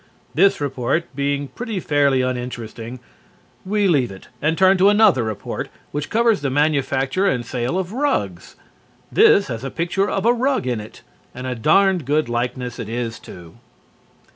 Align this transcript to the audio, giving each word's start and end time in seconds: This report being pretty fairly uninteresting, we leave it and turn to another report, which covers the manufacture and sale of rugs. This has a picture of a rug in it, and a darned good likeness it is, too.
This 0.33 0.59
report 0.59 1.05
being 1.15 1.49
pretty 1.49 1.79
fairly 1.79 2.23
uninteresting, 2.23 2.99
we 3.63 3.87
leave 3.87 4.09
it 4.11 4.29
and 4.41 4.57
turn 4.57 4.75
to 4.79 4.89
another 4.89 5.23
report, 5.23 5.69
which 5.91 6.09
covers 6.09 6.41
the 6.41 6.49
manufacture 6.49 7.27
and 7.27 7.45
sale 7.45 7.77
of 7.77 7.93
rugs. 7.93 8.55
This 9.11 9.45
has 9.45 9.63
a 9.63 9.69
picture 9.69 10.09
of 10.09 10.25
a 10.25 10.33
rug 10.33 10.65
in 10.65 10.79
it, 10.81 11.03
and 11.35 11.45
a 11.45 11.53
darned 11.53 12.05
good 12.05 12.27
likeness 12.29 12.79
it 12.79 12.89
is, 12.89 13.19
too. 13.19 13.57